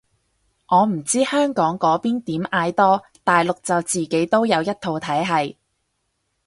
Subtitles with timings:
[0.69, 5.55] 我唔知香港嗰邊點嗌多，大陸就自己都有一套體係